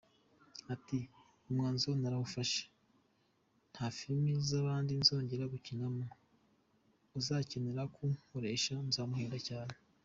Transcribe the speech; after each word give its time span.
Ati 0.73 0.99
“Umwanzuro 1.47 1.93
narawufashe, 2.01 2.63
nta 3.71 3.85
film 3.97 4.25
z’abandi 4.49 4.91
nzongera 5.01 5.51
gukinamo, 5.53 6.03
uzakenera 7.19 7.81
kunkoresha 7.95 8.73
nzamuhenda 8.89 9.39
cyane. 9.49 9.75